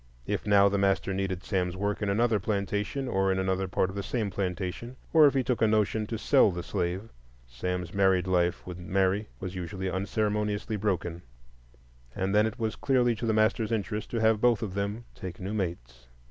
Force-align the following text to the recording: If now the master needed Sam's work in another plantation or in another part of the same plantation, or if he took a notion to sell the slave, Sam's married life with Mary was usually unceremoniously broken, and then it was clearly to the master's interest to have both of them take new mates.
If 0.25 0.47
now 0.47 0.67
the 0.67 0.79
master 0.79 1.13
needed 1.13 1.43
Sam's 1.43 1.77
work 1.77 2.01
in 2.01 2.09
another 2.09 2.39
plantation 2.39 3.07
or 3.07 3.31
in 3.31 3.37
another 3.37 3.67
part 3.67 3.91
of 3.91 3.95
the 3.95 4.01
same 4.01 4.31
plantation, 4.31 4.95
or 5.13 5.27
if 5.27 5.35
he 5.35 5.43
took 5.43 5.61
a 5.61 5.67
notion 5.67 6.07
to 6.07 6.17
sell 6.17 6.49
the 6.49 6.63
slave, 6.63 7.09
Sam's 7.45 7.93
married 7.93 8.25
life 8.25 8.65
with 8.65 8.79
Mary 8.79 9.27
was 9.39 9.53
usually 9.53 9.91
unceremoniously 9.91 10.75
broken, 10.75 11.21
and 12.15 12.33
then 12.33 12.47
it 12.47 12.57
was 12.57 12.75
clearly 12.75 13.13
to 13.13 13.27
the 13.27 13.33
master's 13.33 13.71
interest 13.71 14.09
to 14.09 14.17
have 14.21 14.41
both 14.41 14.63
of 14.63 14.73
them 14.73 15.05
take 15.13 15.39
new 15.39 15.53
mates. 15.53 16.07